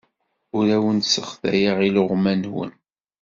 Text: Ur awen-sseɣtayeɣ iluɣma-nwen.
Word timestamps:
Ur 0.57 0.65
awen-sseɣtayeɣ 0.75 1.77
iluɣma-nwen. 1.87 2.71